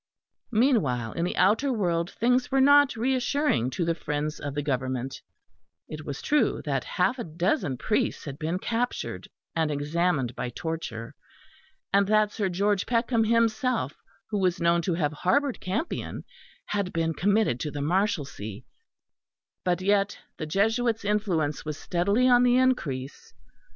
[0.51, 5.21] Meanwhile in the outer world things were not reassuring to the friends of the Government:
[5.87, 11.13] it was true that half a dozen priests had been captured and examined by torture,
[11.93, 13.93] and that Sir George Peckham himself,
[14.31, 16.23] who was known to have harboured Campion,
[16.65, 18.63] had been committed to the Marshalsea;
[19.63, 23.35] but yet the Jesuits' influence was steadily on the increase.